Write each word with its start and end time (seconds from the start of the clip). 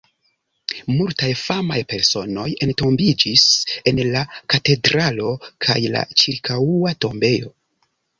Multaj 0.91 1.27
famaj 1.41 1.75
personoj 1.91 2.45
entombiĝis 2.67 3.43
en 3.91 4.01
la 4.15 4.23
katedralo 4.55 5.29
kaj 5.67 5.77
la 5.97 6.03
ĉirkaŭa 6.23 6.95
tombejo. 7.07 7.53